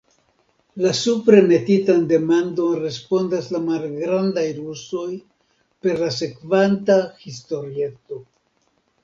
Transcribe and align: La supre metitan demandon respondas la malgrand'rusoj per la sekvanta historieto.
La 0.83 0.91
supre 0.99 1.41
metitan 1.51 1.99
demandon 2.11 2.71
respondas 2.85 3.51
la 3.57 3.61
malgrand'rusoj 3.67 5.05
per 5.85 5.95
la 6.07 6.11
sekvanta 6.17 6.99
historieto. 7.29 8.21